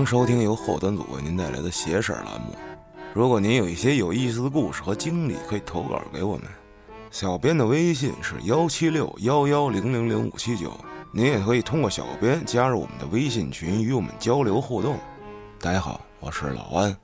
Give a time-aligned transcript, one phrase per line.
[0.00, 2.56] 迎收听由后端组为您带来的“邪事”栏目。
[3.12, 6.46] 如果您有一些有意思的故事和经历，可以投稿给我们。
[7.10, 10.72] 小编的微信是幺七六幺幺零零零五七九，
[11.12, 14.96] 您也可以通过小编加入我们的微信群，与我们交流互动。
[15.60, 16.96] 大家好，我是老安。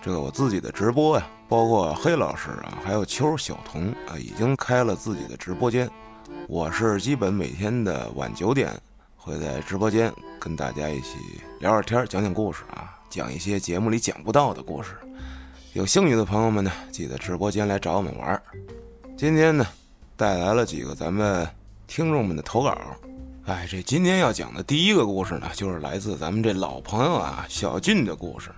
[0.00, 5.90] 这个我自己的直播呀，包括黑老师啊，还有秋小童啊，已经开了自己的直播间。
[6.48, 8.74] 我是基本每天的晚九点
[9.14, 11.18] 会在直播间跟大家一起
[11.60, 14.96] 聊聊天，讲讲故事啊，讲一些节目里讲不到的故事。
[15.74, 18.42] 有兴趣的朋友们呢，记得直播间来找我们玩儿。
[19.14, 19.66] 今天呢，
[20.16, 21.46] 带来了几个咱们
[21.86, 22.74] 听众们的投稿。
[23.44, 28.50] 哎，这今天要讲的第一个故事呢，就是来自咱们这老朋友啊小俊的故事。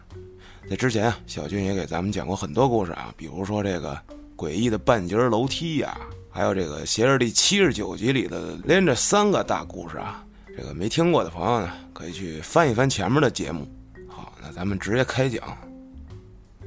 [0.70, 4.00] 在之前啊，小俊也给咱们讲过很多故事啊，比如说这个
[4.36, 5.98] 诡异的半截楼梯呀，
[6.30, 10.24] 还有这个邪事第七十九集里的连着三个大故事啊。
[10.56, 13.66] 这个没听过的朋友呢，可以去翻一翻前面的节目。
[14.08, 15.42] 好，那咱们直接开讲。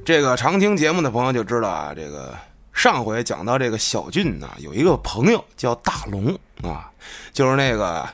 [0.04, 2.36] 这个常听节目的朋友就知道啊，这个
[2.72, 6.90] 上回讲到这个小俊呢，有一个朋友叫大龙啊，
[7.32, 8.08] 就是那个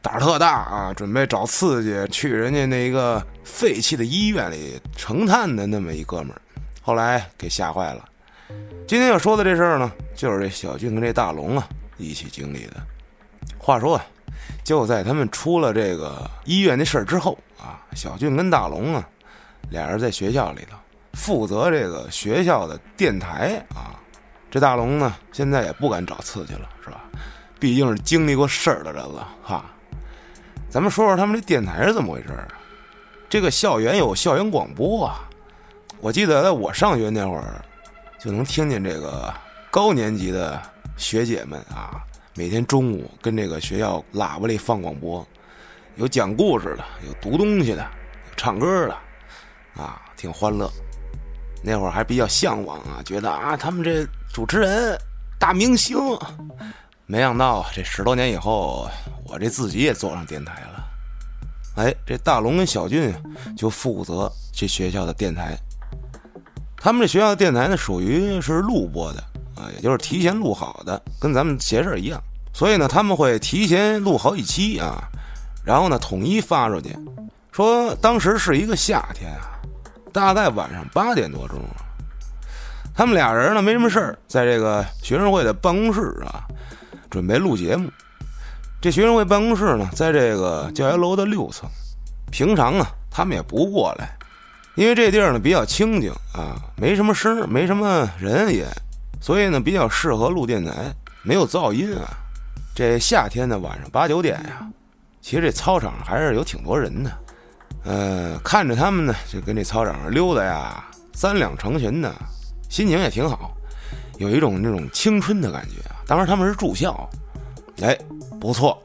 [0.00, 6.40] 胆儿特大啊，准备找刺激去人家那一个废弃的医院里成探的那么一哥们儿，
[6.82, 8.08] 后来给吓坏了。
[8.86, 12.74] 今天要说的这事儿呢，就是这小俊跟这大龙啊一起经历的。
[13.58, 14.06] 话说啊，
[14.66, 19.08] 就在他们出了这个医院的事儿之后啊，小俊跟大龙啊
[19.70, 20.76] 俩人在学校里头。
[21.12, 23.94] 负责这个学校的电台啊，
[24.50, 27.04] 这大龙呢，现在也不敢找刺激了，是吧？
[27.60, 29.64] 毕竟是经历过事儿的人了哈。
[30.68, 32.48] 咱们说说他们这电台是怎么回事啊？
[33.28, 35.28] 这个校园有校园广播啊，
[36.00, 37.64] 我记得在我上学那会儿，
[38.18, 39.32] 就能听见这个
[39.70, 40.60] 高年级的
[40.96, 42.02] 学姐们啊，
[42.38, 45.26] 每天中午跟这个学校喇叭里放广播，
[45.94, 50.70] 有讲故事的，有读东西的，有唱歌的，啊，挺欢乐。
[51.62, 54.94] 那会儿还比较向往啊，觉得啊，他们这主持人
[55.38, 55.96] 大明星。
[57.06, 58.86] 没想到这十多年以后，
[59.24, 60.84] 我这自己也坐上电台了。
[61.76, 63.14] 哎，这大龙跟小俊
[63.56, 65.56] 就负责这学校的电台。
[66.76, 69.24] 他们这学校的电台呢，属于是录播的
[69.56, 72.22] 啊，也就是提前录好的，跟咱们闲事儿一样。
[72.52, 75.02] 所以呢，他们会提前录好几期啊，
[75.64, 76.96] 然后呢，统一发出去。
[77.50, 79.52] 说当时是一个夏天啊。
[80.12, 81.58] 大概晚上八点多钟，
[82.94, 86.40] 他们俩人呢没什么事儿，在这个学生会的办公室啊，
[87.10, 87.90] 准备录节目。
[88.80, 91.68] 这学生会办公室呢，在这个教学楼的六层。
[92.30, 94.16] 平常啊，他们也不过来，
[94.74, 98.66] 因为这地儿呢比较清静啊，没什么声，没什么人也，
[99.20, 102.08] 所以呢比较适合录电台，没有噪音啊。
[102.74, 104.68] 这夏天的晚上八九点呀，
[105.22, 107.10] 其实这操场还是有挺多人的。
[107.84, 110.84] 呃，看着他们呢，就跟这操场上溜达呀，
[111.14, 112.12] 三两成群的，
[112.68, 113.52] 心情也挺好，
[114.18, 115.96] 有一种那种青春的感觉啊。
[116.06, 117.08] 当时他们是住校，
[117.80, 117.96] 哎，
[118.40, 118.76] 不错，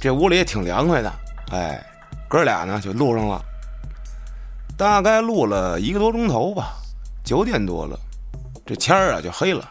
[0.00, 1.12] 这屋里也挺凉快的，
[1.52, 1.84] 哎，
[2.28, 3.40] 哥俩呢就录上了，
[4.76, 6.76] 大概录了一个多钟头吧，
[7.22, 7.98] 九点多了，
[8.64, 9.68] 这天儿啊就黑了，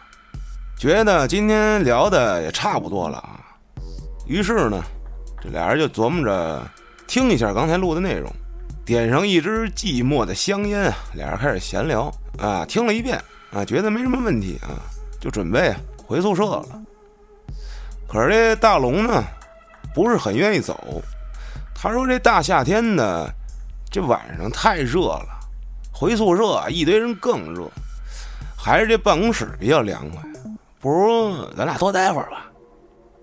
[0.77, 3.39] 觉得今天聊的也差不多了啊，
[4.27, 4.83] 于是呢，
[5.41, 6.61] 这俩人就琢磨着
[7.07, 8.31] 听一下刚才录的内容。
[8.85, 13.19] 点上一支寂寞的香烟啊，俩人开始闲聊啊，听了一遍
[13.51, 14.77] 啊，觉得没什么问题啊，
[15.19, 15.73] 就准备
[16.05, 16.81] 回宿舍了。
[18.07, 19.23] 可是这大龙呢，
[19.93, 21.01] 不是很愿意走。
[21.73, 23.31] 他说：“这大夏天的，
[23.91, 25.27] 这晚上太热了，
[25.91, 27.69] 回宿舍一堆人更热，
[28.57, 30.21] 还是这办公室比较凉快，
[30.85, 32.45] 不如咱俩多待会儿吧。”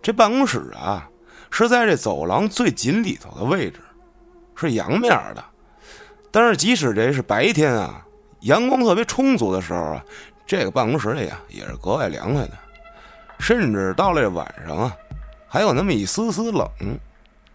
[0.02, 1.08] 这办公室啊，
[1.48, 3.78] 是在这走廊最紧里头的位置，
[4.56, 5.44] 是阳面的。
[6.32, 8.04] 但是，即使这是白天啊，
[8.40, 10.04] 阳光特别充足的时候啊，
[10.44, 12.52] 这个办公室里啊也是格外凉快的。
[13.38, 14.96] 甚至到了这晚上啊，
[15.46, 16.68] 还有那么一丝丝冷。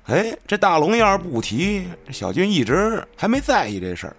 [0.05, 4.15] 哎，这大龙要是不提，小军一直还没在意这事儿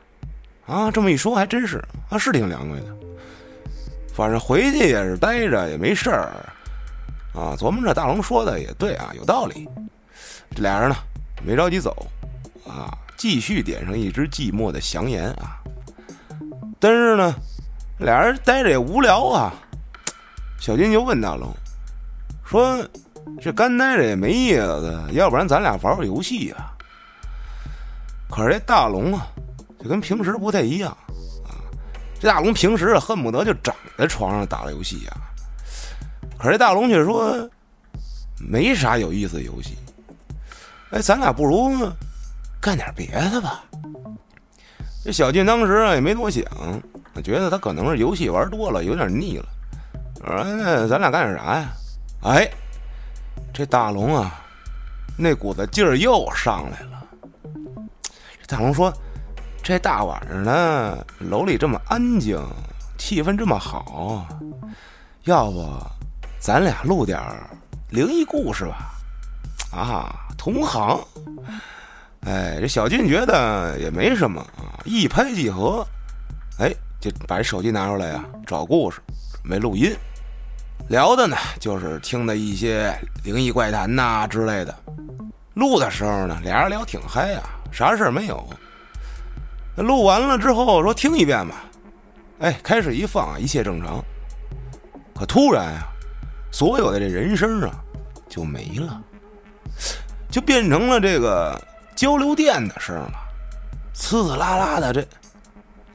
[0.66, 0.90] 啊。
[0.90, 2.94] 这么一说，还真是啊，是挺凉快的。
[4.18, 6.32] 反正回去也是待着也没事儿
[7.32, 7.54] 啊。
[7.56, 9.68] 琢磨着大龙说的也对啊，有道理。
[10.56, 10.96] 这俩人呢，
[11.44, 12.04] 没着急走
[12.66, 12.90] 啊。
[13.16, 15.58] 继续点上一支寂寞的香烟啊！
[16.78, 17.34] 但是呢，
[17.98, 19.52] 俩人待着也无聊啊。
[20.60, 21.52] 小金就问大龙
[22.44, 22.78] 说
[23.40, 26.72] ：“这干待着也没意思，要不然咱俩玩玩游戏啊？”
[28.30, 29.26] 可是这大龙啊，
[29.80, 30.96] 就跟平时不太一样。
[32.20, 35.12] 这大龙平时恨不得就长在床上打游戏呀。
[36.36, 37.48] 可是这大龙却说
[38.38, 39.76] ：“没啥有意思的游戏。”
[40.90, 41.90] 哎，咱俩不如……
[42.60, 43.62] 干点别的吧，
[45.04, 46.42] 这小俊当时啊也没多想，
[47.22, 49.46] 觉得他可能是游戏玩多了，有点腻了。
[50.26, 51.68] 说：“那咱俩干点啥呀？”
[52.24, 52.50] 哎，
[53.54, 54.42] 这大龙啊，
[55.16, 57.06] 那股子劲儿又上来了。
[58.40, 58.92] 这大龙说
[59.68, 62.42] ：“这大晚上的，楼里这么安静，
[62.96, 64.26] 气氛这么好，
[65.24, 65.70] 要不
[66.38, 67.20] 咱俩录点
[67.90, 68.94] 灵异故事吧？”
[69.70, 70.98] 啊，同行。
[72.20, 75.86] 哎，这小俊觉得也没什么啊，一拍即合，
[76.58, 79.02] 哎，就把手机拿出来呀，找故事，
[79.42, 79.94] 准备录音。
[80.88, 84.74] 聊的呢，就是听的一些灵异怪谈呐之类的。
[85.52, 88.42] 录的时候呢，俩人聊挺嗨啊，啥事儿没有。
[89.82, 91.64] 录完了之后说听一遍吧，
[92.40, 94.04] 哎，开始一放，一切正常。
[95.14, 95.88] 可突然啊，
[96.50, 97.70] 所有的这人声啊
[98.28, 99.02] 就没了，
[100.30, 101.60] 就变成了这个。
[101.98, 103.12] 交流电的声了，
[103.92, 105.04] 呲呲啦啦的，这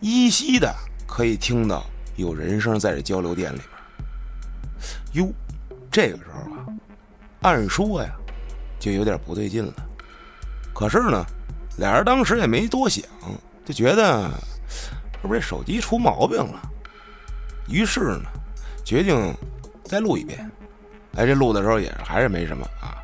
[0.01, 0.69] 依稀的
[1.07, 1.85] 可以听到
[2.17, 3.61] 有人声在这交流电里
[5.13, 5.25] 边。
[5.25, 5.31] 哟，
[5.89, 6.67] 这个时候啊，
[7.43, 8.13] 按说呀，
[8.81, 9.73] 就有点不对劲了。
[10.73, 11.25] 可是呢，
[11.77, 13.01] 俩人当时也没多想，
[13.65, 14.29] 就觉得
[15.21, 16.61] 是不是这手机出毛病了？
[17.69, 18.23] 于是呢，
[18.83, 19.33] 决定
[19.83, 20.49] 再录一遍。
[21.15, 22.97] 哎，这录的时候也还是没什么啊。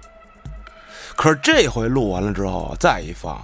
[1.15, 3.39] 可是这回录完了之后，再一放，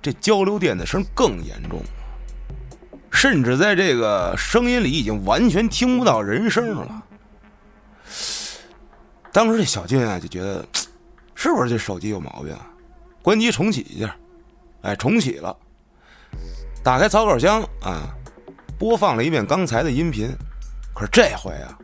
[0.00, 7.02] 这交流电的声更严重了，甚至在这个声音里已经完全听不到人声了。
[9.32, 10.66] 当时这小俊啊就觉得，
[11.34, 12.52] 是不是这手机有毛病？
[12.52, 12.66] 啊
[13.22, 14.16] 关机重启一下，
[14.80, 15.56] 哎，重启了，
[16.82, 18.12] 打开草稿箱啊，
[18.78, 20.28] 播放了一遍刚才的音频。
[20.92, 21.78] 可是这回啊，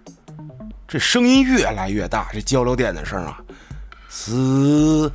[0.87, 3.41] 这声音越来越大，这交流电的声啊。
[4.09, 5.11] 嘶，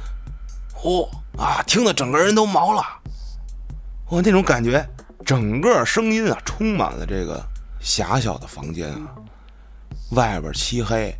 [0.71, 1.61] 呼啊！
[1.67, 2.83] 听得整个人都毛了。
[4.07, 4.87] 我那种感觉，
[5.25, 7.43] 整个声音啊，充满了这个
[7.79, 9.15] 狭小的房间啊。
[10.11, 11.13] 外边漆黑，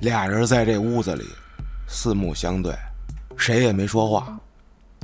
[0.00, 1.28] 俩人在这屋子里
[1.86, 2.74] 四目相对，
[3.36, 4.38] 谁也没说话，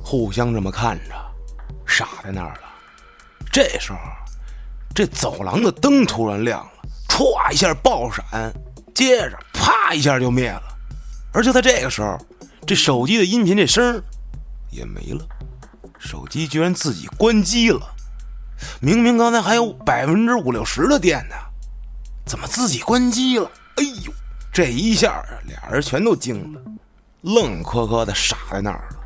[0.02, 1.14] 互相这么看着，
[1.86, 2.73] 傻在那儿了。
[3.54, 3.98] 这时候，
[4.92, 6.72] 这走廊的灯突然亮了，
[7.08, 8.52] 歘一下爆闪，
[8.92, 10.62] 接着啪一下就灭了。
[11.32, 12.18] 而就在这个时候，
[12.66, 14.02] 这手机的音频这声
[14.72, 15.24] 也没了，
[16.00, 17.94] 手机居然自己关机了。
[18.80, 21.36] 明明刚才还有百分之五六十的电呢，
[22.26, 23.48] 怎么自己关机了？
[23.76, 24.12] 哎呦，
[24.52, 26.60] 这一下，俩人全都惊了，
[27.20, 28.96] 愣磕磕的傻在那儿了。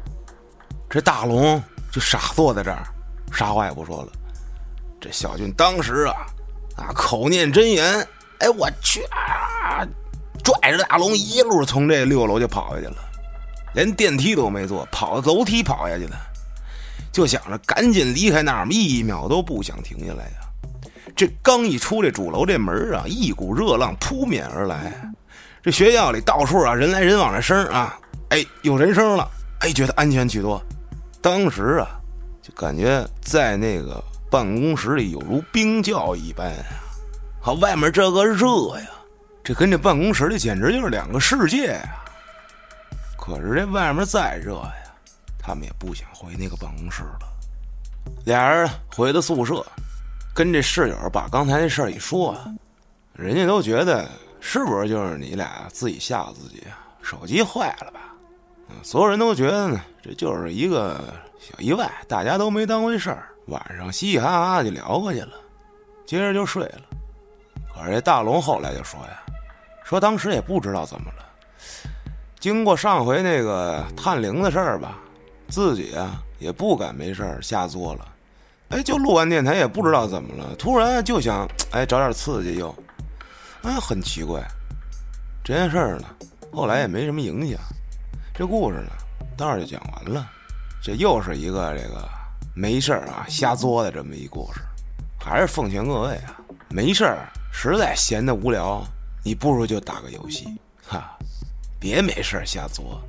[0.88, 1.62] 这大龙
[1.92, 2.82] 就傻坐在这儿，
[3.30, 4.12] 啥话也不说了。
[5.00, 6.14] 这小俊当时啊
[6.76, 8.06] 啊口念真言，
[8.38, 9.86] 哎我去啊！
[10.42, 12.96] 拽着大龙一路从这六楼就跑下去了，
[13.74, 16.16] 连电梯都没坐，跑楼梯跑下去了，
[17.12, 20.30] 就想着赶紧离开那儿，一秒都不想停下来呀。
[21.16, 24.92] 这刚一出这主楼这门啊，一股热浪扑面而来，
[25.62, 27.98] 这学校里到处啊人来人往的声啊，
[28.30, 29.28] 哎有人声了，
[29.60, 30.62] 哎觉得安全许多。
[31.20, 32.00] 当时啊
[32.40, 36.84] 就感觉在那个办公室里有如冰窖一般啊，
[37.40, 38.46] 好外面这个热
[38.78, 38.86] 呀。
[39.42, 42.04] 这跟这办公室里简直就是两个世界呀！
[43.16, 44.74] 可是这外面再热呀，
[45.38, 47.20] 他们也不想回那个办公室了。
[48.26, 49.64] 俩人回到宿舍，
[50.34, 52.36] 跟这室友把刚才那事儿一说，
[53.14, 54.06] 人家都觉得
[54.40, 56.62] 是不是就是你俩自己吓自己，
[57.00, 58.12] 手机坏了吧？
[58.82, 61.00] 所有人都觉得呢，这就是一个
[61.40, 63.28] 小意外，大家都没当回事儿。
[63.48, 65.32] 晚上嘻嘻哈哈就聊过去了，
[66.06, 66.82] 接着就睡了。
[67.74, 69.22] 可是这大龙后来就说呀。
[69.84, 71.24] 说当时也不知道怎么了，
[72.38, 74.98] 经过上回那个探灵的事儿吧，
[75.48, 78.06] 自己啊也不敢没事儿瞎作了。
[78.68, 82.74] 哎，就录完电台也不知道怎么了，突然就想哎找点刺激又，
[83.62, 84.46] 哎很奇怪。
[85.42, 86.08] 这件事儿呢，
[86.52, 87.58] 后来也没什么影响。
[88.34, 88.90] 这故事呢，
[89.38, 90.28] 到这就讲完了。
[90.82, 92.06] 这又是一个这个
[92.60, 94.60] 没事儿啊瞎作的这么一故事。
[95.16, 96.36] 还是奉劝各位啊，
[96.68, 98.84] 没事儿实在闲的无聊。
[99.22, 101.16] 你不如就打个游戏，哈，
[101.78, 103.00] 别没事儿瞎作。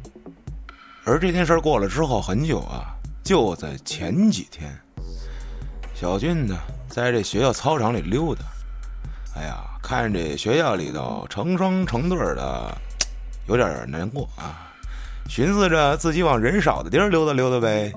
[1.03, 4.69] 而这件事儿过了之后很久啊，就在前几天，
[5.95, 6.55] 小俊呢
[6.87, 8.41] 在这学校操场里溜达，
[9.35, 12.77] 哎呀，看这学校里头成双成对的，
[13.47, 14.69] 有点难过啊。
[15.27, 17.91] 寻思着自己往人少的地儿溜达溜达呗。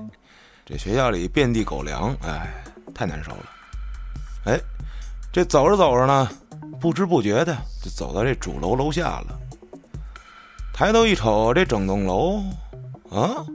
[0.65, 2.63] 这学校里遍地狗粮，哎，
[2.95, 3.49] 太难受了。
[4.45, 4.59] 哎，
[5.31, 6.29] 这走着走着呢。
[6.79, 9.39] 不知不觉的就走到这主楼楼下了。
[10.73, 12.43] 抬头一瞅，这整栋楼
[13.09, 13.45] 啊，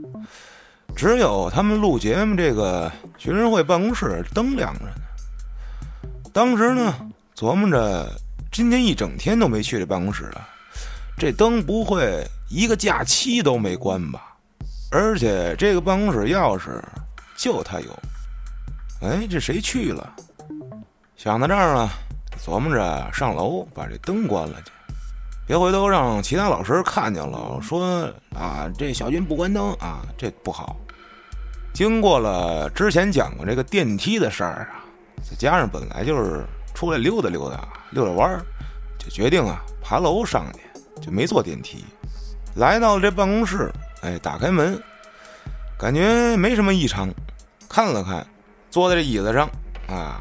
[0.96, 4.92] 只有他们录节目这个学生会办公室灯亮着呢。
[6.32, 6.94] 当时呢，
[7.34, 8.08] 琢磨着
[8.50, 10.48] 今天一整天都没去这办公室啊，
[11.18, 14.36] 这灯不会一个假期都没关吧？
[14.90, 16.82] 而且这个办公室钥匙
[17.38, 17.98] 就他有。
[19.00, 20.12] 哎，这谁去了？
[21.16, 21.88] 想到这儿啊，
[22.44, 24.72] 琢磨着上楼把这灯关了去，
[25.46, 30.76] 别回头让其他老师看见了，说啊这小军不关灯啊，这不好。
[31.72, 34.82] 经过了之前讲过这个电梯的事儿啊，
[35.22, 38.42] 再加上本来就是出来溜达溜达、溜达弯儿，
[38.98, 40.60] 就决定啊爬楼上去，
[41.00, 41.84] 就没坐电梯。
[42.56, 44.80] 来到这办公室，哎，打开门，
[45.78, 47.08] 感觉没什么异常，
[47.68, 48.26] 看了看，
[48.68, 49.48] 坐在这椅子上
[49.86, 50.20] 啊，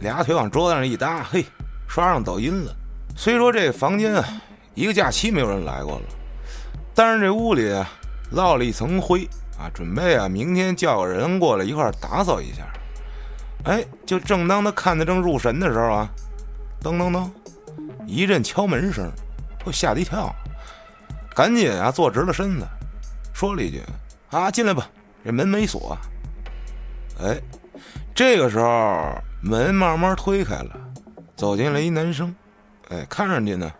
[0.00, 1.46] 俩腿往桌子上一搭，嘿，
[1.86, 2.74] 刷上抖音了。
[3.16, 4.42] 虽说这房间啊，
[4.74, 6.02] 一个假期没有人来过了，
[6.92, 7.88] 但是这屋里啊，
[8.32, 9.28] 落了一层灰。
[9.58, 12.62] 啊，准备啊，明天叫个人过来一块打扫一下。
[13.64, 16.08] 哎，就正当他看得正入神的时候啊，
[16.82, 17.30] 噔噔噔，
[18.06, 19.10] 一阵敲门声，
[19.64, 20.30] 我吓了一跳，
[21.34, 22.66] 赶紧啊坐直了身子，
[23.32, 23.80] 说了一句
[24.36, 24.88] ：“啊，进来吧，
[25.24, 25.96] 这门没锁。”
[27.18, 27.40] 哎，
[28.14, 30.78] 这个时候门慢慢推开了，
[31.34, 32.34] 走进来一男生，
[32.90, 33.72] 哎，看上去呢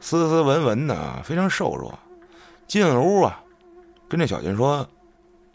[0.00, 1.96] 斯斯文文的，非常瘦弱。
[2.66, 3.40] 进了屋啊，
[4.08, 4.84] 跟这小军说。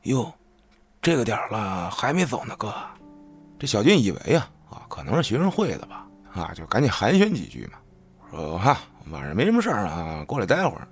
[0.04, 0.34] 哟，
[1.02, 2.74] 这个点了还没走呢，哥。
[3.60, 7.78] 这小俊以为呀，啊，可能是学生会的吧，啊，就赶紧寒暄几句嘛，
[8.32, 8.78] 说哈，
[9.12, 10.88] 晚上没什么事儿啊，过来待会儿。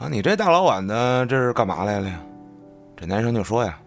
[0.00, 2.20] 啊，你这大老晚的，这是干嘛来了呀？
[3.00, 3.78] 这男生就说呀，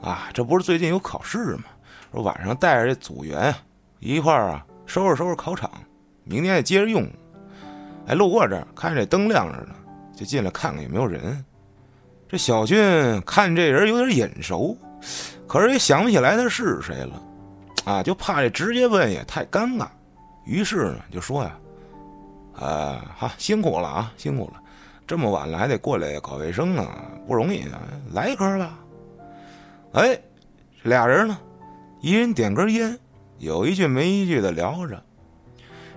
[0.00, 1.64] 啊，这不是最近有考试吗？
[2.10, 3.54] 说晚上带着这组员
[3.98, 5.70] 一块儿啊，收拾收拾考场，
[6.24, 7.06] 明天再接着用。
[8.06, 9.74] 哎，路过这儿，看这灯亮着呢，
[10.16, 11.44] 就进来看看有没有人。
[12.26, 14.74] 这小俊看这人有点眼熟，
[15.46, 17.22] 可是也想不起来他是谁了，
[17.84, 19.86] 啊，就怕这直接问也太尴尬，
[20.46, 21.58] 于是呢就说呀
[22.58, 24.62] ：“啊，好辛苦了啊，辛苦了，
[25.06, 26.88] 这么晚了还得过来搞卫生啊，
[27.26, 27.80] 不容易啊，
[28.12, 28.78] 来一根吧。”
[29.94, 30.18] 哎，
[30.82, 31.38] 俩人呢，
[32.00, 32.98] 一人点根烟，
[33.38, 35.02] 有一句没一句的聊着。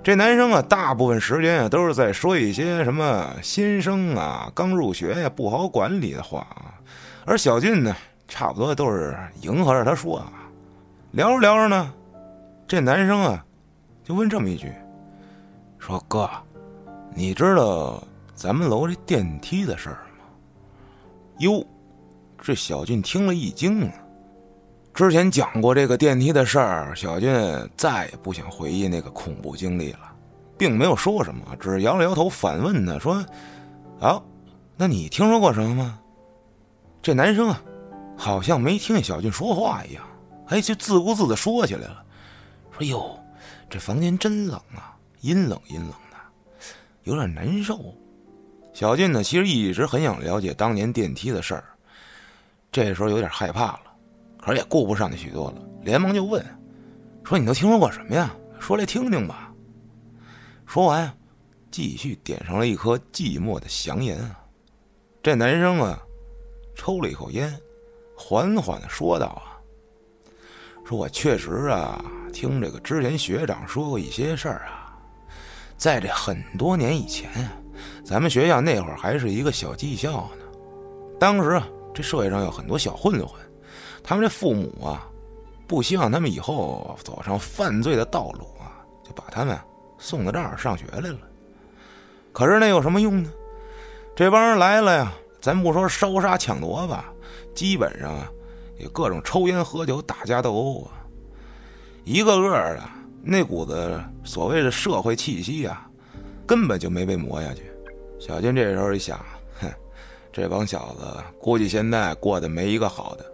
[0.01, 6.79] 这男生啊，大部分时间啊都是在说一些什么新生啊、刚入学呀不好管理的话啊，
[7.25, 7.93] 而小俊呢，
[8.27, 10.31] 差不多都是迎合着他说啊。
[11.11, 11.93] 聊着聊着呢，
[12.65, 13.43] 这男生啊
[14.03, 14.71] 就问这么一句
[15.77, 16.29] ：“说哥，
[17.13, 18.01] 你知道
[18.39, 20.23] 咱们楼这电梯的事儿吗？”
[21.39, 21.61] 哟，
[22.41, 23.93] 这小俊听了一惊啊。
[24.93, 27.29] 之前讲过这个电梯的事儿，小俊
[27.75, 30.15] 再也不想回忆那个恐怖经历了，
[30.57, 33.13] 并没有说什么，只是摇了摇头，反问他说
[33.99, 34.21] ：“啊，
[34.77, 35.99] 那你听说过什么吗？”
[37.03, 37.61] 这男生啊，
[38.15, 40.07] 好像没听见小俊说话一样，
[40.47, 42.05] 哎，就自顾自的说起来了，
[42.71, 43.19] 说：“哟，
[43.69, 46.17] 这房间真冷啊，阴冷阴冷的，
[47.03, 47.93] 有点难受。”
[48.73, 51.63] 小俊呢，其实一直很想了解当年电梯的事儿，
[52.71, 53.81] 这时候有点害怕了。
[54.37, 56.43] 可是也顾不上那许多了，连忙就问
[57.25, 58.33] ：“说你都听说过什么呀？
[58.57, 59.53] 说来听听吧。”
[60.65, 61.11] 说完，
[61.69, 64.17] 继续点上了一颗寂寞的祥烟。
[65.21, 65.99] 这男生啊，
[66.73, 67.53] 抽了一口烟，
[68.15, 69.59] 缓缓的说道：“啊，
[70.85, 74.97] 说我确实啊，听这个之前学长说过一些事儿啊，
[75.75, 77.58] 在这很多年以前啊，
[78.09, 80.43] 咱们学校那会儿还是一个小技校呢。
[81.19, 83.39] 当时啊，这社会上有很多小混混。”
[84.03, 85.07] 他们这父母啊，
[85.67, 89.55] 不希望他们以后走上犯罪的道路啊，就把他们
[89.99, 91.19] 送到这儿上学来了。
[92.33, 93.29] 可是那有什么用呢？
[94.15, 97.13] 这帮人来了呀，咱不说烧杀抢夺吧，
[97.53, 98.27] 基本上啊，
[98.79, 101.05] 也各种抽烟喝酒、打架斗殴啊，
[102.05, 102.81] 一个个的
[103.21, 105.87] 那股子所谓的社会气息啊，
[106.47, 107.71] 根本就没被磨下去。
[108.19, 109.17] 小金这时候一想，
[109.61, 109.71] 哼，
[110.31, 111.05] 这帮小子
[111.39, 113.25] 估计现在过得没一个好的。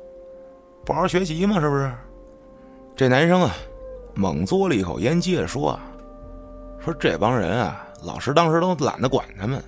[0.86, 1.92] 不好好学习嘛，是不是？
[2.96, 3.56] 这男生啊，
[4.14, 5.78] 猛嘬了一口烟，接着说
[6.80, 9.62] ：“说这帮人啊，老师当时都懒得管他们，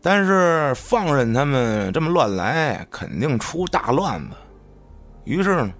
[0.00, 4.36] 但是放任他们这么乱来，肯定出大乱子。
[5.24, 5.70] 于是呢，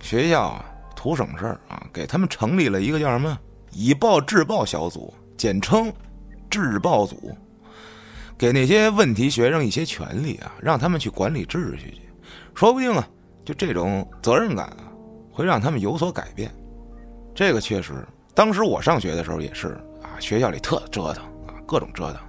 [0.00, 0.64] 学校啊，
[0.96, 3.38] 图省事儿啊，给他们成立了一个叫什么
[3.70, 5.90] ‘以暴制暴小组’，简称
[6.50, 7.34] ‘制暴组’，
[8.38, 12.08] 给那些问题学生一些权利啊，让他们去管理秩序去，
[12.54, 13.06] 说不定啊。”
[13.44, 14.92] 就这种责任感啊，
[15.32, 16.54] 会让他们有所改变。
[17.34, 19.68] 这个确实，当时我上学的时候也是
[20.02, 22.20] 啊，学校里特折腾啊，各种折腾，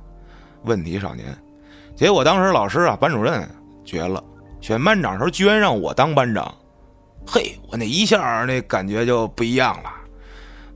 [0.64, 1.38] 问题少年。
[1.94, 3.46] 结果当时老师啊，班主任
[3.84, 4.24] 绝了
[4.62, 6.56] 选班长时候居然让我当班长，
[7.28, 9.92] 嘿，我那一下那感觉就不一样了。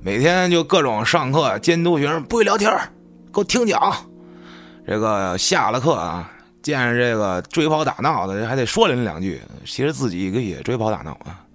[0.01, 2.69] 每天就各种上课监督学生，不会聊天
[3.33, 3.95] 给我听讲。
[4.85, 9.41] 这个下了课啊，见着这个追跑打闹的，还得说人两句。
[9.65, 11.45] 其实自己也追跑打闹啊，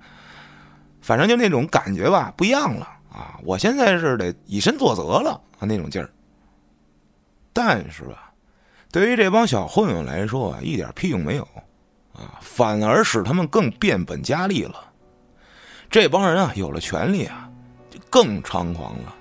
[1.00, 3.38] 反正就那种感觉吧，不一样了啊。
[3.44, 6.10] 我现在是得以身作则了啊，那种劲儿。
[7.52, 8.32] 但是吧，
[8.90, 11.42] 对于这帮小混混来说啊，一点屁用没有
[12.12, 14.74] 啊，反而使他们更变本加厉了。
[15.90, 17.44] 这帮人啊，有了权利啊。
[17.90, 19.14] 就更猖狂了。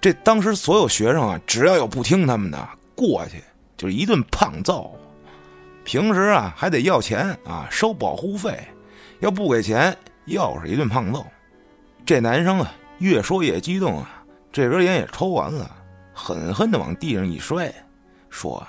[0.00, 2.68] 这当时所有学生啊，只要有不听他们的，
[3.00, 3.42] 过去
[3.78, 4.94] 就是一顿胖揍。
[5.84, 8.60] 平时啊，还得要钱啊，收保护费。
[9.20, 11.26] 要不给钱，又是一顿胖揍。
[12.04, 15.74] 这男生啊，越说越激动啊，这根烟也抽完了，
[16.12, 17.72] 狠狠的往地上一摔，
[18.28, 18.62] 说：“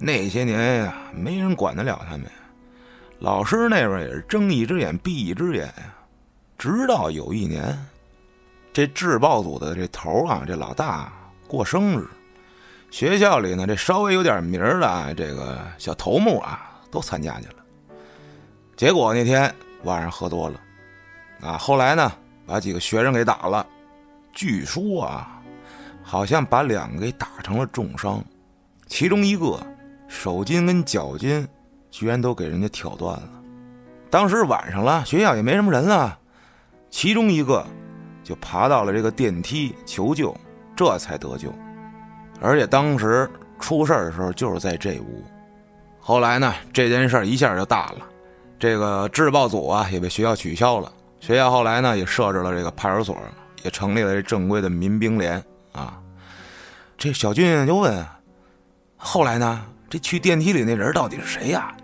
[0.00, 2.26] 那些年呀，没人管得了他们。
[3.20, 5.94] 老师那边也是睁一只眼闭一只眼呀。”
[6.58, 7.78] 直到有一年，
[8.72, 11.12] 这制暴组的这头啊，这老大
[11.46, 12.04] 过生日，
[12.92, 17.54] 学校里呢这稍微有点名的啊这个小头目啊都参加去了。
[18.76, 19.52] 结果那天
[19.84, 20.60] 晚上喝多了，
[21.40, 22.12] 啊，后来呢
[22.46, 23.66] 把几个学生给打了，
[24.34, 25.40] 据说啊，
[26.02, 28.22] 好像把两个给打成了重伤，
[28.86, 29.58] 其中一个
[30.06, 31.48] 手筋跟脚筋
[31.90, 33.30] 居然都给人家挑断了。
[34.10, 36.18] 当时晚上了，学校也没什么人了。
[36.90, 37.66] 其中一个
[38.22, 40.36] 就爬到了这个电梯求救，
[40.76, 41.50] 这才得救。
[42.42, 43.30] 而且当时
[43.60, 45.24] 出事儿的时候就是在这屋。
[46.00, 47.98] 后来呢，这件事儿一下就大了，
[48.58, 50.92] 这个制暴组啊也被学校取消了。
[51.20, 53.16] 学校后来呢也设置了这个派出所，
[53.62, 55.98] 也成立了这正规的民兵连啊。
[56.98, 58.04] 这小俊就问：
[58.96, 59.64] 后来呢？
[59.88, 61.76] 这去电梯里那人到底是谁呀？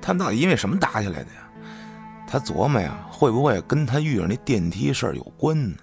[0.00, 1.50] 他们到底因为什么打起来的呀？
[2.24, 5.76] 他琢磨呀，会不会跟他遇上那电梯事儿有关呢？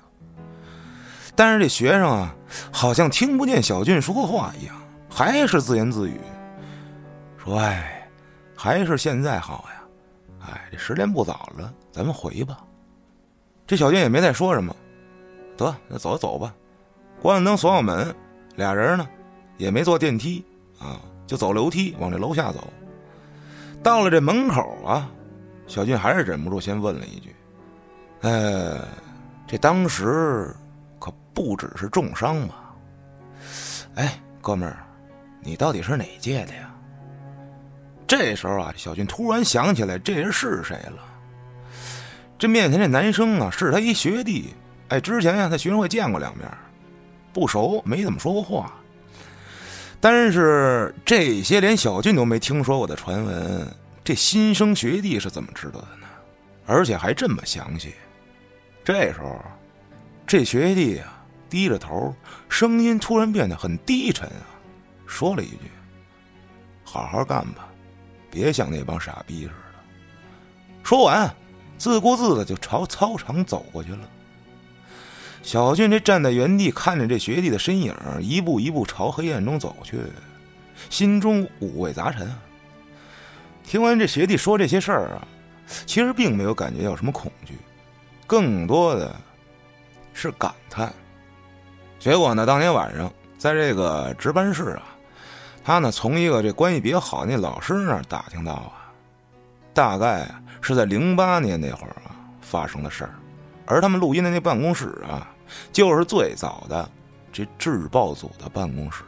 [1.36, 2.36] 但是这学生啊，
[2.72, 4.76] 好像听不见小俊说话一样，
[5.10, 6.20] 还是自言自语，
[7.38, 8.08] 说：“哎，
[8.56, 12.60] 还是现在好呀，哎，这时间不早了，咱们回吧。”
[13.68, 14.76] 这小俊也没再说什么，
[15.58, 16.54] 得，那走走吧。
[17.22, 18.16] 关了灯，锁好门，
[18.56, 19.08] 俩人呢，
[19.58, 20.46] 也没坐电梯
[20.80, 22.68] 啊，就走楼梯往这楼下走。
[23.84, 25.10] 到了这门口啊。
[25.68, 27.36] 小俊还是忍不住先问了一句
[28.22, 28.88] ：“呃，
[29.48, 30.56] 这当时
[31.36, 32.74] 不只是重伤吧？
[33.96, 34.78] 哎，哥们儿，
[35.42, 36.74] 你到底是哪届的呀？”
[38.08, 41.04] 这时候啊，小俊突然想起来这人是谁了。
[42.38, 44.54] 这面前这男生啊，是他一学弟。
[44.90, 46.48] 哎，之前呀，在学生会见过两面，
[47.34, 48.74] 不熟，没怎么说过话。
[50.00, 53.68] 但是这些连小俊都没听说过的传闻。
[54.04, 56.08] 这新生学弟是怎么知道的呢？
[56.68, 57.96] 而且还这么详细。
[58.84, 59.44] 这时候，
[60.28, 61.15] 这学弟啊
[61.50, 62.14] 低着头，
[62.50, 64.46] 声音突然变得很低沉啊，
[65.06, 65.72] 说了一句
[66.84, 67.68] ：“好好干吧，
[68.30, 69.54] 别像那帮傻逼似的。”
[70.84, 71.34] 说完，
[71.78, 74.10] 自顾自的就朝操场走过去了。
[75.42, 80.00] 小俊这站在原地，看着这学弟的身影一步一步朝黑暗中走去，
[80.90, 82.34] 心中五味杂陈。
[83.64, 85.28] 听完这学弟说这些事儿啊，
[85.86, 87.58] 其实并没有感觉到什么恐惧，
[88.28, 89.16] 更多的
[90.14, 90.92] 是感叹。
[92.06, 94.96] 结果呢，当天晚上在这个值班室啊，
[95.64, 98.94] 他呢从一个这关系比较好那老师那儿打听到啊，
[99.74, 100.30] 大概
[100.62, 103.16] 是在零八年那会儿啊发生的事儿，
[103.66, 105.28] 而他们录音的那办公室啊，
[105.74, 106.88] 就是最早的
[107.34, 109.04] 这制暴组的办公室。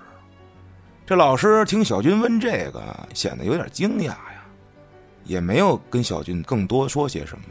[1.06, 2.82] 这老师听小军问这个，
[3.14, 4.44] 显得有点惊讶呀。
[5.24, 7.44] 也没有跟小军更多说些什么。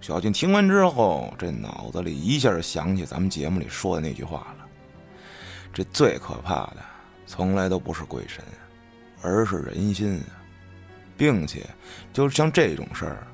[0.00, 4.61] 小军听完之后，这脑子里一下就想起咱们节目里说的那句话了：
[5.72, 6.76] 这最可怕的，
[7.26, 8.44] 从来都不是鬼神，
[9.22, 10.36] 而是人心啊！
[11.16, 11.64] 并且，
[12.12, 13.26] 就是像这种事儿，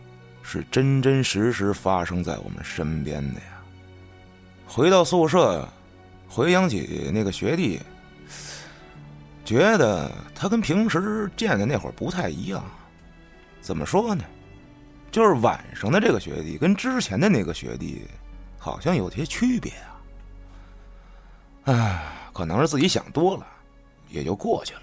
[0.42, 3.62] 是真真实实发生在我们身边的呀。
[4.66, 5.66] 回到宿舍，
[6.28, 7.80] 回想起那个学弟，
[9.44, 12.62] 觉得他跟平时见的那会儿不太一样。
[13.60, 14.24] 怎么说呢？
[15.10, 18.06] 就是晚上的这个学弟跟之前的那个学弟，
[18.58, 19.96] 好像有些区别啊。
[21.64, 22.02] 唉，
[22.38, 23.44] 可能是自己想多了，
[24.10, 24.82] 也就过去了。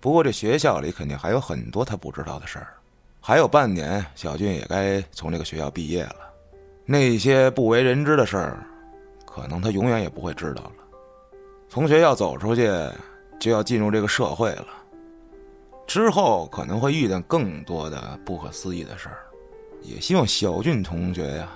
[0.00, 2.74] 不过这学校里肯定还有很多他不知道的事儿。
[3.22, 6.16] 还有半年，小俊也该从这个学校毕业了。
[6.84, 8.66] 那些不为人知的事儿，
[9.24, 10.72] 可能他永远也不会知道了。
[11.70, 12.70] 从学校走出去，
[13.40, 14.68] 就要进入这个社会了。
[15.86, 19.24] 之后可能会遇见更多的不可思议的事儿。
[19.80, 21.48] 也希望小俊同学呀，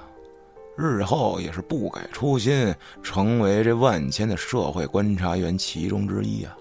[0.76, 6.56] 日后也是不改初心，成为这万千的社会观察员其中之一啊。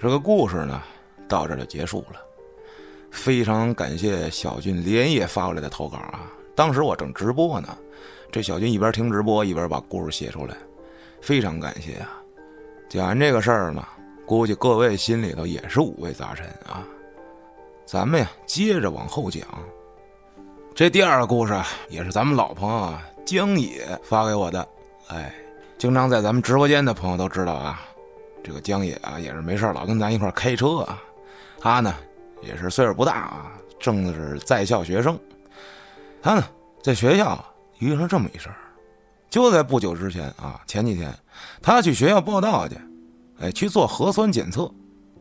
[0.00, 0.82] 这个故事呢，
[1.28, 2.20] 到这就结束了。
[3.10, 6.32] 非常感谢小俊连夜发过来的投稿啊！
[6.54, 7.76] 当时我正直播呢，
[8.30, 10.56] 这小俊一边听直播一边把故事写出来，
[11.20, 12.20] 非常感谢啊！
[12.88, 13.86] 讲完这个事儿呢，
[14.26, 16.86] 估计各位心里头也是五味杂陈啊。
[17.86, 19.42] 咱们呀，接着往后讲。
[20.74, 21.56] 这第二个故事
[21.88, 24.66] 也是咱们老朋友啊江野发给我的，
[25.06, 25.32] 哎，
[25.78, 27.80] 经常在咱们直播间的朋友都知道啊，
[28.42, 31.00] 这个江野啊也是没事老跟咱一块开车啊，
[31.60, 31.94] 他呢。
[32.42, 35.18] 也是岁数不大啊，正是在校学生。
[36.20, 36.44] 他呢，
[36.82, 37.42] 在学校
[37.78, 38.56] 遇上这么一事儿，
[39.30, 41.10] 就在不久之前啊，前几天，
[41.62, 42.76] 他去学校报道去，
[43.40, 44.70] 哎，去做核酸检测，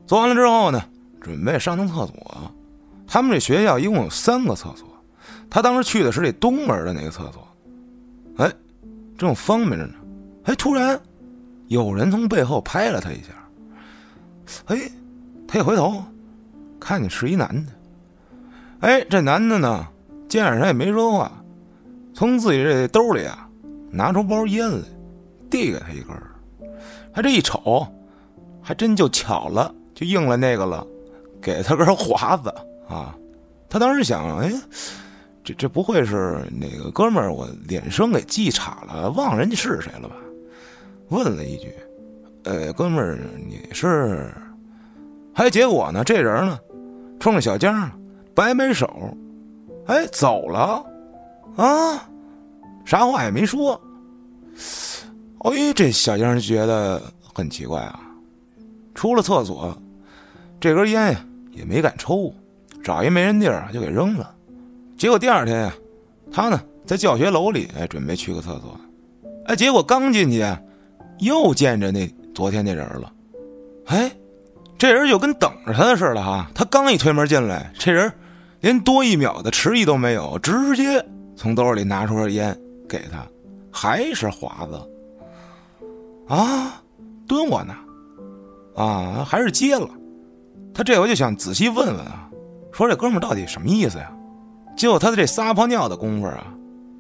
[0.06, 0.84] 做完了之后呢，
[1.22, 2.52] 准备上趟厕所。
[3.08, 4.86] 他们这学校一共有三个厕所，
[5.54, 7.48] 他当时去的是这东门的那个厕所。
[8.38, 8.52] 哎，
[9.16, 9.94] 正方便着呢，
[10.46, 11.00] 哎，突然
[11.68, 13.30] 有人从背后拍了他一下。
[14.66, 14.92] 哎，
[15.48, 16.04] 他一回头。
[16.80, 17.72] 看见是一男的，
[18.80, 19.88] 哎，这男的呢，
[20.28, 21.32] 见着他也没说话，
[22.14, 23.48] 从自己这兜里啊
[23.90, 24.80] 拿出包烟来，
[25.50, 26.32] 递给他一根儿。
[27.14, 27.88] 他这一瞅，
[28.60, 30.86] 还真就巧了，就应了那个了，
[31.40, 32.54] 给他根华子
[32.90, 33.16] 啊。
[33.70, 34.52] 他当时想，哎，
[35.44, 40.16] 这这不会是哪个哥们儿我脸生给记岔了，忘人家是谁了吧？
[41.10, 41.74] 问了一句，
[42.44, 44.34] 呃，哥们儿你是？
[45.34, 46.60] 还结果呢，这人呢？
[47.20, 47.92] 冲着小江
[48.34, 48.88] 摆摆手，
[49.88, 50.86] 哎，走了，
[51.56, 52.08] 啊，
[52.86, 53.80] 啥话也没说。
[55.40, 57.02] 哎，这小江觉得
[57.34, 58.00] 很奇怪啊。
[58.96, 59.76] 出了厕所，
[60.60, 62.34] 这根烟呀也没敢抽，
[62.84, 64.33] 找一没人地儿就给扔了。
[65.04, 65.74] 结果第二天呀，
[66.32, 68.80] 他呢在教学楼里哎准备去个厕所，
[69.48, 70.58] 哎，结果刚进去啊
[71.20, 73.12] 又见着那昨天那人了，
[73.88, 74.10] 哎。
[74.78, 78.10] 这人就跟等着他的似的哈，他刚一推门进来，这人
[78.62, 83.28] 连多一秒的迟疑都没有，直接从兜里拿出根烟给他，
[83.70, 84.90] 还是华子
[86.34, 86.82] 啊，
[87.28, 87.76] 蹲我呢，
[88.74, 89.90] 啊，还是接了。
[90.74, 92.30] 他这回就想仔细问问啊，
[92.72, 94.10] 说这哥们到底什么意思呀？
[94.76, 96.54] 就他这撒泡尿的功夫啊，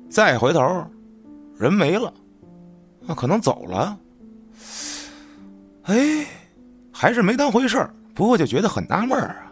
[0.10, 0.86] 再回头，
[1.58, 2.14] 人没了，
[3.02, 3.98] 那可能走了。
[5.84, 6.26] 哎。
[6.96, 9.52] 还是没当回事儿，不过就觉得很纳闷儿啊。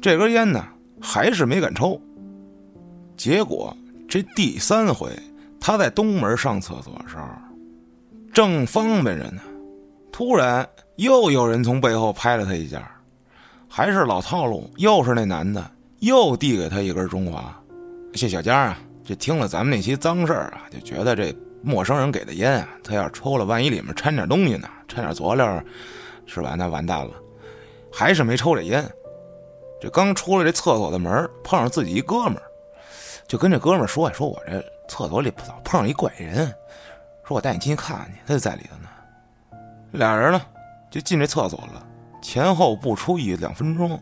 [0.00, 0.62] 这根烟呢，
[1.00, 2.00] 还是没敢抽。
[3.16, 3.74] 结果
[4.06, 5.10] 这第三回，
[5.58, 7.24] 他在东门上厕所的时候，
[8.32, 9.40] 正方便着呢，
[10.12, 12.88] 突然又有人从背后拍了他一下，
[13.66, 15.68] 还是老套路，又是那男的，
[16.00, 17.56] 又递给他一根中华。
[18.14, 25.62] 谢小江啊，这听了咱们那些脏事儿啊，就觉得这陌生人给的烟啊，他要是抽了，万一里面掺点东西呢，掺点佐料。
[26.32, 26.54] 是吧？
[26.56, 27.10] 那完蛋了，
[27.92, 28.88] 还是没抽这烟。
[29.80, 32.42] 这刚出了这厕所的门，碰上自己一哥们儿，
[33.26, 36.46] 就跟这哥们儿说：“说我这厕所里老碰上一怪人，
[37.24, 38.88] 说我带你进去看看去。”他就在里头呢。
[39.90, 40.40] 俩人呢
[40.88, 41.84] 就进这厕所了，
[42.22, 44.00] 前后不出一两分钟，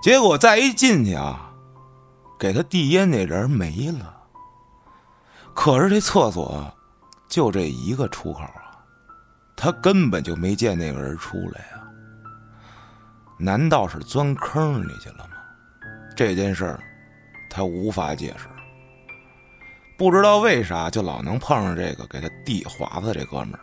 [0.00, 1.52] 结果再一进去啊，
[2.38, 4.14] 给他递烟那人没了。
[5.54, 6.72] 可是这厕所
[7.28, 8.64] 就这一个出口啊。
[9.60, 11.82] 他根本就没见那个人出来呀，
[13.36, 15.30] 难道是钻坑里去了吗？
[16.14, 16.80] 这件事儿，
[17.50, 18.46] 他无法解释。
[19.96, 23.60] 不知道为啥就老能碰上这个给他递华子这哥们儿，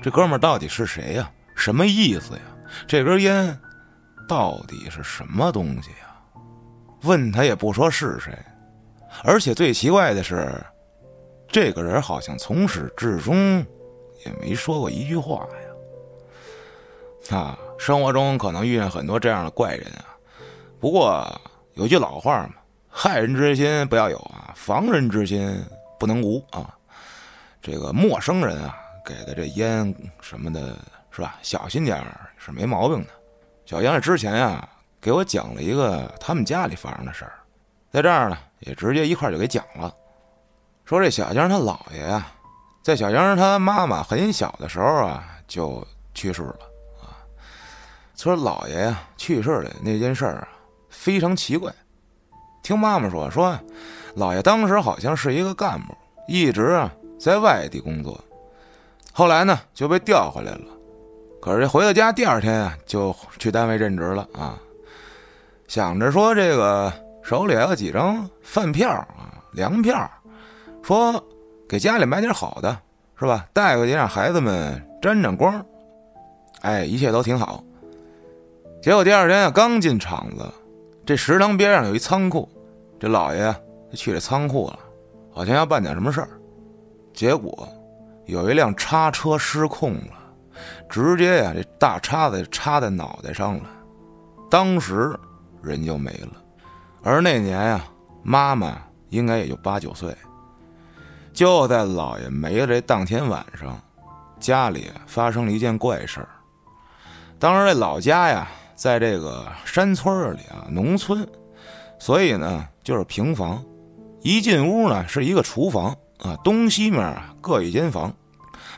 [0.00, 1.30] 这哥们儿到底是谁呀？
[1.54, 2.40] 什么意思呀？
[2.86, 3.60] 这根烟
[4.28, 6.18] 到底是什么东西啊？
[7.02, 8.36] 问他也不说是谁，
[9.22, 10.60] 而且最奇怪的是，
[11.48, 13.64] 这个人好像从始至终。
[14.24, 15.46] 也没说过一句话
[17.30, 20.16] 呀，啊，生活中可能遇见很多这样的怪人啊。
[20.80, 21.40] 不过
[21.74, 22.54] 有句老话嘛，
[22.88, 25.62] 害人之心不要有啊，防人之心
[25.96, 26.74] 不能无啊。
[27.62, 30.76] 这个陌生人啊给的这烟什么的，
[31.12, 31.38] 是吧？
[31.42, 32.04] 小心点
[32.36, 33.10] 是没毛病的。
[33.66, 34.66] 小杨之前啊
[35.00, 37.32] 给我讲了一个他们家里发生的事儿，
[37.90, 39.92] 在这儿呢也直接一块就给讲了，
[40.84, 42.32] 说这小江他姥爷啊。
[42.80, 46.58] 在小杨他妈妈很小的时候啊，就去世了
[47.02, 47.18] 啊。
[48.14, 50.48] 说姥爷呀去世的那件事儿啊，
[50.88, 51.74] 非常奇怪。
[52.62, 53.58] 听妈妈说，说
[54.14, 55.96] 姥爷当时好像是一个干部，
[56.28, 58.24] 一直啊在外地工作，
[59.12, 60.75] 后来呢就被调回来了。
[61.46, 64.58] 可是回到家第二天啊，就去单位任职了啊，
[65.68, 70.10] 想着说这个手里还有几张饭票啊、粮票，
[70.82, 71.24] 说
[71.68, 72.76] 给家里买点好的，
[73.16, 73.46] 是吧？
[73.52, 75.64] 带回去让孩子们沾沾光。
[76.62, 77.62] 哎，一切都挺好。
[78.82, 80.52] 结果第二天啊，刚进厂子，
[81.06, 82.48] 这食堂边上有一仓库，
[82.98, 83.54] 这老爷
[83.88, 84.80] 就去这仓库了，
[85.32, 86.28] 好像要办点什么事儿。
[87.14, 87.68] 结果
[88.24, 90.25] 有一辆叉车失控了。
[90.88, 93.64] 直接呀，这大叉子插在脑袋上了，
[94.50, 95.18] 当时
[95.62, 96.42] 人就没了。
[97.02, 97.84] 而那年呀，
[98.22, 98.78] 妈妈
[99.10, 100.16] 应该也就八九岁。
[101.32, 103.78] 就在姥爷没了这当天晚上，
[104.40, 106.28] 家里发生了一件怪事儿。
[107.38, 111.28] 当时这老家呀，在这个山村里啊，农村，
[111.98, 113.62] 所以呢就是平房。
[114.22, 118.12] 一进屋呢是一个厨房啊，东西面啊各一间房，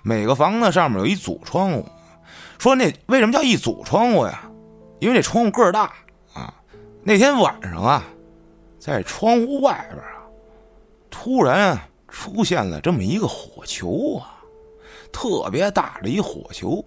[0.03, 1.87] 每个房子上面有一组窗户。
[2.59, 4.43] 说那为什么叫一组窗户呀？
[5.01, 5.93] 因为这窗户个儿大
[6.35, 6.53] 啊。
[7.03, 8.03] 那天晚上啊，
[8.79, 10.27] 在窗户外边啊，
[11.09, 14.35] 突然出现了这么一个火球啊，
[15.13, 16.85] 特别大的一火球，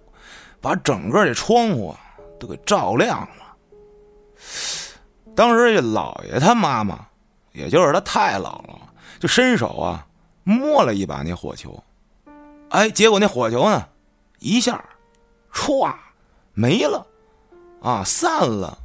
[0.60, 1.98] 把整个这窗户啊
[2.38, 3.56] 都给照亮了。
[5.34, 7.06] 当时这老爷他妈妈，
[7.52, 8.76] 也就是他太姥姥，
[9.18, 10.06] 就伸手啊
[10.44, 11.82] 摸了一把那火球，
[12.72, 13.86] 哎，结果那火球呢，
[14.38, 14.82] 一下。
[15.52, 15.94] 歘，
[16.54, 17.06] 没了，
[17.82, 18.78] 啊，散了。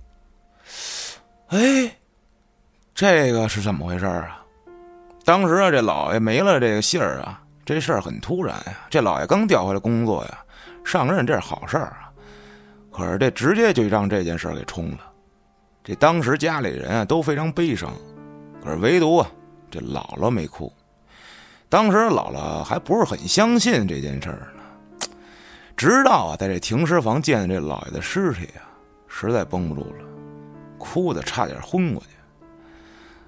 [1.48, 1.98] 哎，
[2.94, 4.44] 这个是怎么回事啊？
[5.24, 8.86] 当时啊，这老爷没了这个信儿啊，这事儿很突然呀。
[8.90, 10.40] 这老爷刚调回来工作呀，
[10.84, 12.12] 上任这是好事儿啊。
[12.92, 15.00] 可是这直接就让这件事儿给冲了。
[15.82, 17.94] 这当时家里人啊都非常悲伤，
[18.62, 19.32] 可是唯独啊
[19.72, 20.70] 这姥姥没哭。
[21.70, 25.08] 当时姥姥还不是很相信这件事儿呢。
[25.76, 28.66] 直到啊，在这停尸房见这老爷的尸体啊，
[29.08, 30.06] 实在绷不住了，
[30.78, 32.10] 哭的差点昏过去。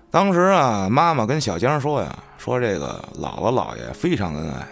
[0.09, 4.67] 当时啊，妈妈跟小江说呀：“说这个姥姥姥爷非常恩爱，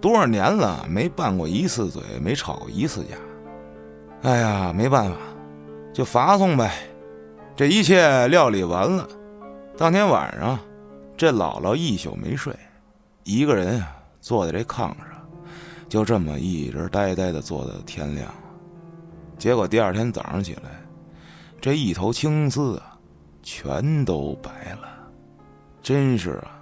[0.00, 3.16] 多少年了没拌过一次嘴，没吵过一次架。
[4.22, 5.16] 哎呀，没办法，
[5.92, 6.72] 就罚送呗。
[7.54, 9.06] 这一切料理完了，
[9.76, 10.58] 当天晚上，
[11.16, 12.54] 这姥姥一宿没睡，
[13.26, 15.06] 一个人啊坐在这炕上。”
[15.88, 18.28] 就这么一直呆呆的坐到天亮，
[19.38, 20.80] 结果第二天早上起来，
[21.60, 22.98] 这一头青丝啊，
[23.40, 24.88] 全都白了。
[25.80, 26.58] 真是啊，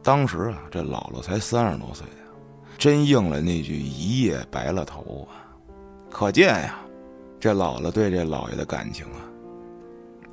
[0.00, 2.30] 当时啊，这姥姥才三十多岁啊，
[2.78, 5.42] 真应了那句“一夜白了头”啊。
[6.08, 6.78] 可见呀，
[7.40, 9.26] 这姥姥对这老爷的感情啊。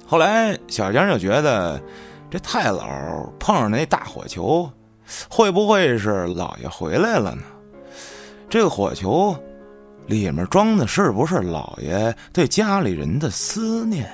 [0.05, 1.81] 后来小江就觉得，
[2.29, 4.69] 这太姥碰上那大火球，
[5.29, 7.43] 会不会是老爷回来了呢？
[8.49, 9.35] 这个火球
[10.05, 14.11] 里面装的是不是老爷对家里人的思念呀？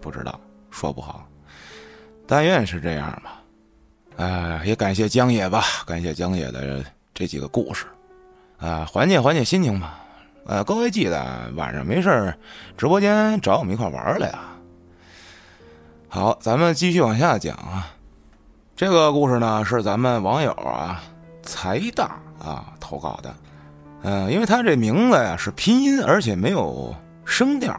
[0.00, 0.38] 不知道，
[0.70, 1.26] 说不好。
[2.26, 3.42] 但愿是这样吧。
[4.16, 7.86] 哎，也感谢江爷吧，感谢江爷的这几个故事，
[8.58, 9.98] 啊，缓解缓解心情吧。
[10.46, 12.34] 呃，各位记得晚上没事
[12.76, 14.56] 直播间找我们一块玩来啊。
[16.08, 17.94] 好，咱们继续往下讲啊。
[18.80, 21.02] 这个故事呢是咱们网友啊
[21.42, 22.16] 财大。
[22.38, 23.34] 啊，投稿的，
[24.00, 27.78] 嗯，因为他这名字呀是拼音，而且没有声调，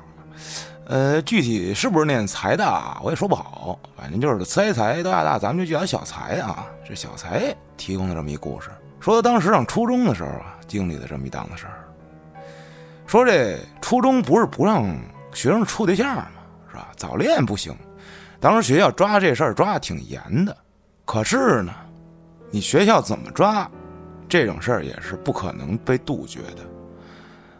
[0.85, 6.67] 呃，具体是不是念财大，我也说不好，反正就是财财大大，咱们就叫他小财啊。
[6.87, 11.83] 这小财提供的这么一故事，说他当时上初中的时候啊，经历了这么一档子事儿。
[13.07, 14.85] 说这初中不是不让
[15.33, 16.27] 学生处对象吗？
[16.69, 16.89] 是吧？
[16.95, 17.75] 早恋不行，
[18.39, 20.55] 当时学校抓这事儿抓的挺严的。
[21.11, 21.73] 可是呢，
[22.51, 23.69] 你学校怎么抓？
[24.29, 26.63] 这种事儿也是不可能被杜绝的。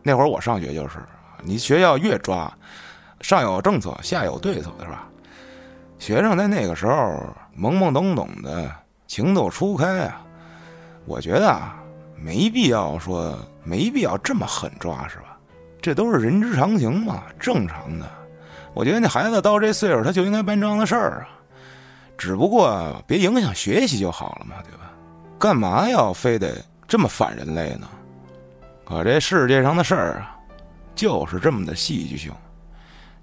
[0.02, 1.00] 那会儿我上学就是，
[1.44, 2.50] 你学校越抓，
[3.20, 5.06] 上有政策，下有对策，是吧？
[6.00, 6.94] 学生在那个时候
[7.54, 8.74] 懵懵懂懂的，
[9.06, 10.22] 情窦初开啊，
[11.04, 11.76] 我觉得啊，
[12.16, 15.38] 没必要说，没必要这么狠抓，是吧？
[15.82, 18.10] 这都是人之常情嘛，正常的。
[18.74, 21.28] 我觉得那孩子到这岁数，他就应该办这样的事儿啊，
[22.22, 24.92] 只不过别影响学习就好了嘛，对吧？
[25.40, 26.54] 干嘛要非得
[26.88, 27.90] 这么反人类呢？
[28.86, 30.38] 可这世界上的事儿啊，
[30.94, 32.32] 就是这么的戏剧性。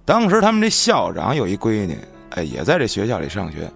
[0.05, 1.97] 当时他们这校长有一闺女，
[2.31, 3.71] 哎，也在这学校里上学，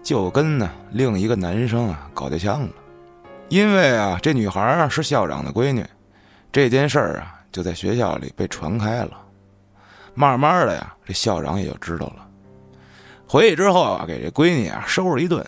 [0.00, 2.68] 就跟呢另一个男生啊搞对象了。
[3.48, 5.84] 因为啊，这女孩是校长的闺女，
[6.52, 9.10] 这件事儿啊就在学校里被传开了。
[10.14, 12.25] 慢慢的呀，这校长也就知道了。
[13.26, 15.44] 回去之后啊，给这闺女啊收拾一顿。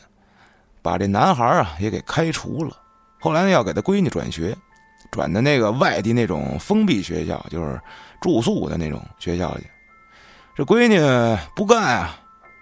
[0.81, 2.75] 把这男孩啊也给开除了，
[3.21, 4.57] 后来呢要给他闺女转学，
[5.11, 7.79] 转的那个外地那种封闭学校，就是
[8.23, 9.67] 住宿的那种学校去。
[10.57, 10.99] 这闺女
[11.55, 12.19] 不干啊，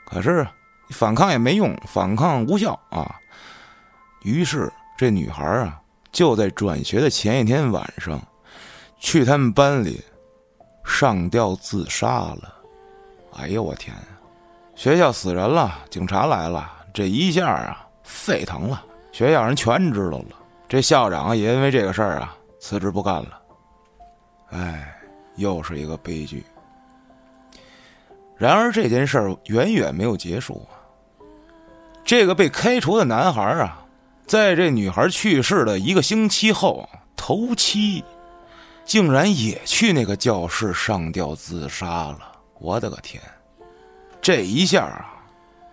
[0.07, 0.44] 可是
[0.90, 3.14] 反抗也没用，反抗无效啊。
[4.22, 5.79] 于是这女孩啊，
[6.11, 8.20] 就在转学的前一天晚上，
[8.98, 10.02] 去他们班里
[10.85, 12.55] 上吊自杀了。
[13.35, 13.94] 哎呦我天！
[14.76, 20.36] 学校死人了，警察来了，这一下啊，沸腾了，学校人全知道了。
[20.68, 23.40] 这校长也因为这个事儿啊辞职不干了。
[24.50, 24.94] 哎，
[25.36, 26.44] 又是一个悲剧。
[28.36, 30.76] 然而这件事儿远远没有结束啊。
[32.04, 33.82] 这个被开除的男孩啊，
[34.26, 36.86] 在这女孩去世的一个星期后，
[37.16, 38.04] 头七，
[38.84, 42.20] 竟然也去那个教室上吊自杀了。
[42.58, 43.22] 我的个天！
[44.26, 45.06] 这一下啊，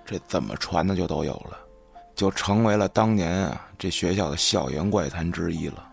[0.05, 1.57] 这怎么传的就都有了，
[2.13, 5.83] 就成为了当年啊这学校的校园怪谈之一了。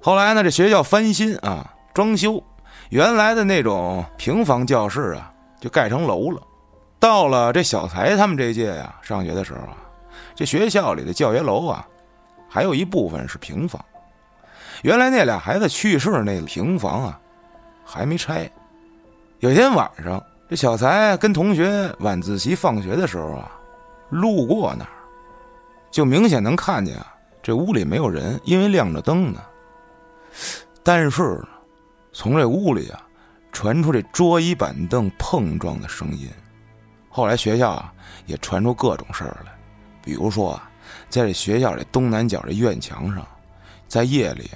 [0.00, 2.42] 后来呢，这学校翻新啊，装修，
[2.88, 5.30] 原来的那种平房教室啊，
[5.60, 6.40] 就盖成楼了。
[6.98, 9.76] 到了这小才他们这届呀，上学的时候啊，
[10.34, 11.86] 这学校里的教学楼啊，
[12.48, 13.84] 还有一部分是平房。
[14.80, 17.20] 原来那俩孩子去世那平房啊，
[17.84, 18.50] 还没拆。
[19.40, 20.24] 有天晚上。
[20.54, 23.50] 这小才跟同学晚自习放学的时候啊，
[24.08, 24.90] 路过那儿，
[25.90, 27.12] 就明显能看见啊，
[27.42, 29.40] 这屋里没有人，因为亮着灯呢。
[30.84, 31.42] 但是，
[32.12, 33.02] 从这屋里啊，
[33.50, 36.30] 传出这桌椅板凳碰撞的声音。
[37.08, 37.92] 后来学校啊，
[38.26, 39.50] 也传出各种事儿来，
[40.04, 40.70] 比如说啊，
[41.08, 43.26] 在这学校这东南角这院墙上，
[43.88, 44.48] 在夜里，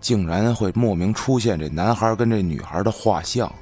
[0.00, 3.52] 竟然会莫名出现这男孩跟这女孩的画像。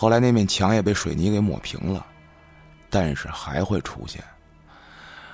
[0.00, 2.06] 后来那面墙也被水泥给抹平了，
[2.88, 4.24] 但是还会出现。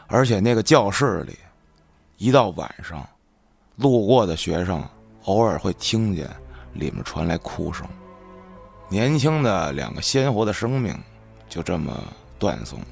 [0.09, 1.39] 而且那个教室里，
[2.17, 3.09] 一到晚上，
[3.77, 4.85] 路过的学生
[5.27, 6.29] 偶尔会听见
[6.73, 7.87] 里面传来哭声。
[8.89, 11.01] 年轻的两个鲜活的生命
[11.49, 11.97] 就这么
[12.37, 12.87] 断送了。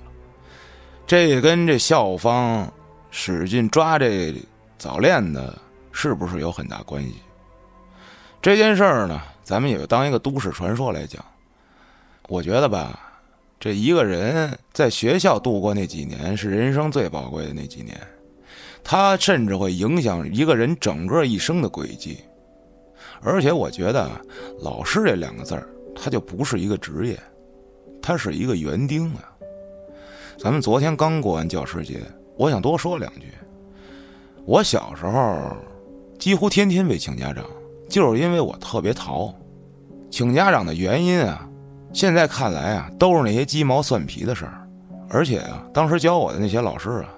[1.09, 2.73] 这也跟这校方
[3.11, 4.33] 使劲抓这
[4.79, 5.59] 早恋的，
[5.91, 7.17] 是不是有很大关系？
[8.41, 11.21] 这件事儿呢，咱们也当一个都市传说来讲。
[12.29, 12.99] 我觉得吧，
[13.61, 17.95] 这一个人在学校度过那几年是人生最宝贵的那几年，
[18.83, 22.19] 他甚至会影响一个人整个一生的轨迹。
[23.21, 24.11] 而且我觉得
[24.61, 27.19] “老师”这两个字儿，他就不是一个职业，
[28.03, 29.31] 他是一个园丁啊。
[30.39, 32.01] 咱们昨天刚过完教师节，
[32.37, 33.27] 我想多说两句。
[34.47, 35.57] 我小时候
[36.19, 37.45] 几乎天天被请家长，
[37.89, 39.35] 就是因为我特别淘。
[40.11, 41.49] 请家长的原因啊。
[41.95, 44.69] 现在看来啊，都是那些鸡毛蒜皮的事儿，
[45.09, 47.09] 而且啊，当时教我的那些老师啊，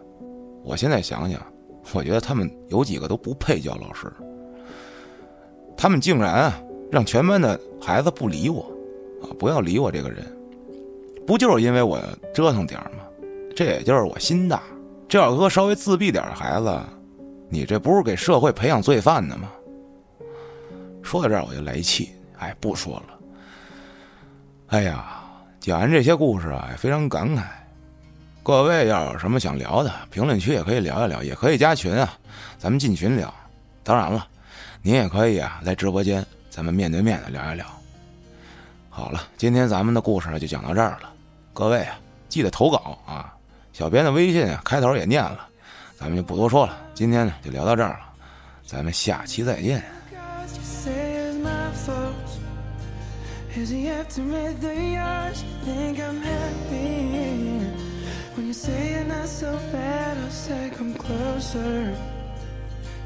[0.63, 1.41] 我现在想想，
[1.95, 4.13] 我觉得他们有几个都不配教老师。
[5.79, 6.61] 他们竟然啊，
[6.93, 8.71] 让全班的孩子不理我，
[9.23, 10.23] 啊，不要理我这个人，
[11.27, 11.99] 不就是因为我
[12.35, 12.99] 折腾点儿吗？
[13.57, 14.63] 这也就是我心大。
[15.09, 16.79] 这要搁稍微自闭点的孩子，
[17.49, 19.51] 你这不是给社会培养罪犯呢吗？
[21.03, 23.16] 说到这儿我就来气，哎，不说了。
[24.69, 25.23] 哎呀，
[25.61, 27.43] 讲完这些故事啊，也非常感慨。
[28.43, 32.13] 各位要有什么想聊的，评论区也可以聊一聊，也可以加群啊，
[32.59, 33.33] 咱们进群聊。
[33.85, 34.27] 当然了，
[34.83, 37.65] 您也可以啊，来直播间，咱们面对面的聊一聊。
[38.91, 41.13] 好了，今天咱们的故事就讲到这儿了。
[41.53, 41.97] 各位啊，
[42.29, 43.35] 记得投稿啊，
[43.73, 45.47] 小编的微信啊，开头也念了，
[45.97, 46.77] 咱们就不多说了。
[46.93, 48.01] 今天呢，就聊到这儿了，
[48.67, 49.81] 咱们下期再见。
[53.57, 54.53] Is he after me?
[54.61, 55.43] The yours?
[55.65, 57.65] Think I'm happy.
[58.35, 61.97] When you say you're not so bad I'll say come closer.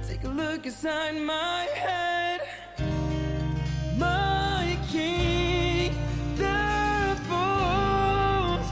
[0.08, 2.40] Take a look inside my head.
[3.96, 5.94] My king
[6.36, 8.66] The falls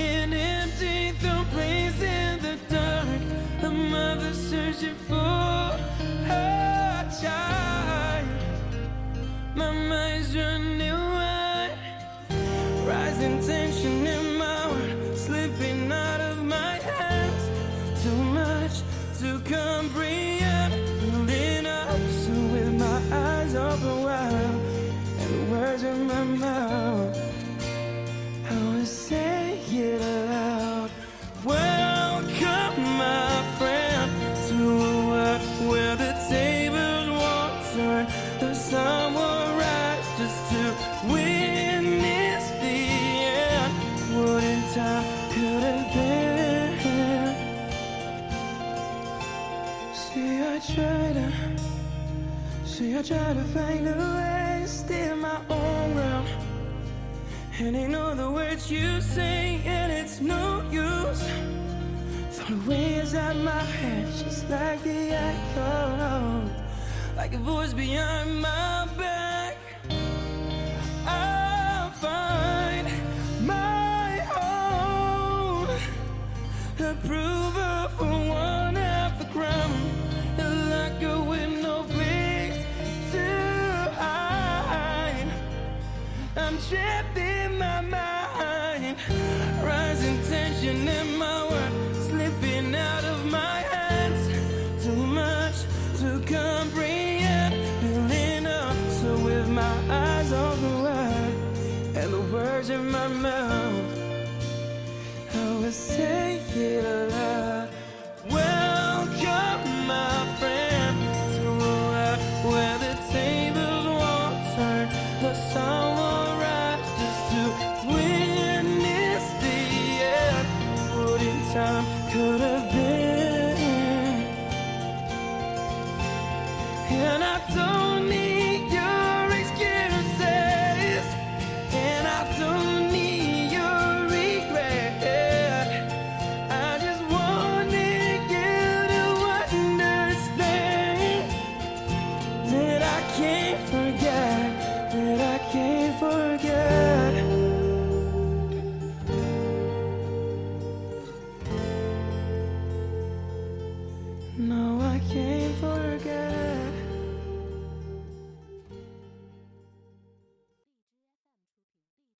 [0.00, 3.22] An empty throne place in the dark.
[3.62, 5.78] A mother searching for
[6.26, 7.61] her child
[9.54, 11.11] My mind's running